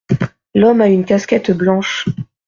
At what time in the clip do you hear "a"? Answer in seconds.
0.81-0.87